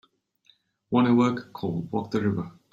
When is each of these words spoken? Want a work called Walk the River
Want 0.89 1.09
a 1.09 1.13
work 1.13 1.53
called 1.53 1.91
Walk 1.91 2.09
the 2.09 2.21
River 2.21 2.51